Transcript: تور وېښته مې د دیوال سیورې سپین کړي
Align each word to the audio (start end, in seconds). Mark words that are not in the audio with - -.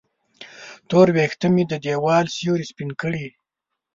تور 0.89 1.07
وېښته 1.15 1.47
مې 1.53 1.63
د 1.67 1.73
دیوال 1.83 2.25
سیورې 2.35 2.65
سپین 2.71 2.89
کړي 3.01 3.25